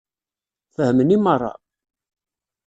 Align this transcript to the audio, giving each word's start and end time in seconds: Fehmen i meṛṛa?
Fehmen 0.75 1.15
i 1.15 1.17
meṛṛa? 1.23 1.53